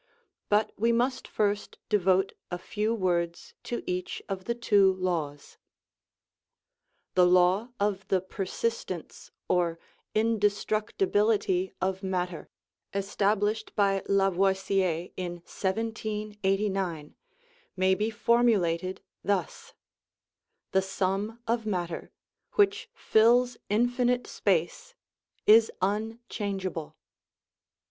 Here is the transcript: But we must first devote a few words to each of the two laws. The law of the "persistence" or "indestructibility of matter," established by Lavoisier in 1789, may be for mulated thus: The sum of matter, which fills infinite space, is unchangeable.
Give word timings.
But 0.49 0.71
we 0.77 0.91
must 0.91 1.27
first 1.27 1.77
devote 1.87 2.33
a 2.49 2.57
few 2.57 2.91
words 2.91 3.53
to 3.65 3.83
each 3.85 4.19
of 4.27 4.45
the 4.45 4.55
two 4.55 4.93
laws. 4.93 5.59
The 7.13 7.27
law 7.27 7.69
of 7.79 8.07
the 8.07 8.19
"persistence" 8.19 9.29
or 9.47 9.77
"indestructibility 10.15 11.71
of 11.79 12.01
matter," 12.01 12.49
established 12.95 13.75
by 13.75 14.01
Lavoisier 14.07 15.09
in 15.17 15.33
1789, 15.43 17.15
may 17.75 17.93
be 17.93 18.09
for 18.09 18.41
mulated 18.41 19.01
thus: 19.23 19.75
The 20.71 20.81
sum 20.81 21.37
of 21.45 21.67
matter, 21.67 22.11
which 22.53 22.89
fills 22.95 23.55
infinite 23.69 24.25
space, 24.25 24.95
is 25.45 25.71
unchangeable. 25.79 26.95